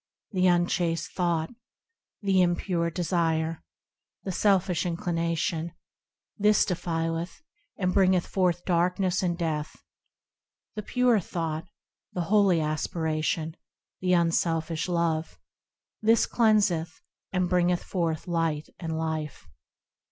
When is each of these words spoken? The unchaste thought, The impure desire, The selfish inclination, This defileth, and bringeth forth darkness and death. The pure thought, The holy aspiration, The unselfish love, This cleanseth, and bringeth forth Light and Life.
The 0.31 0.47
unchaste 0.47 1.11
thought, 1.11 1.51
The 2.23 2.41
impure 2.41 2.89
desire, 2.89 3.63
The 4.23 4.31
selfish 4.31 4.83
inclination, 4.83 5.73
This 6.39 6.65
defileth, 6.65 7.43
and 7.77 7.93
bringeth 7.93 8.25
forth 8.25 8.65
darkness 8.65 9.21
and 9.21 9.37
death. 9.37 9.83
The 10.73 10.81
pure 10.81 11.19
thought, 11.19 11.67
The 12.13 12.21
holy 12.33 12.59
aspiration, 12.61 13.55
The 13.99 14.13
unselfish 14.13 14.87
love, 14.87 15.37
This 16.01 16.25
cleanseth, 16.25 16.99
and 17.31 17.47
bringeth 17.47 17.83
forth 17.83 18.27
Light 18.27 18.69
and 18.79 18.97
Life. 18.97 19.47